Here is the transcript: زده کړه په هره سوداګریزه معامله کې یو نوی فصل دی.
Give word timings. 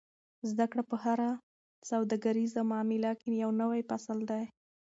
زده 0.49 0.65
کړه 0.71 0.83
په 0.89 0.95
هره 1.03 1.29
سوداګریزه 1.89 2.61
معامله 2.71 3.11
کې 3.21 3.29
یو 3.43 3.49
نوی 3.61 3.81
فصل 3.89 4.17
دی. 4.29 4.43